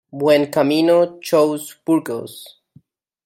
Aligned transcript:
Buencamino 0.09 1.19
chose 1.21 1.75
Burgos. 1.85 2.59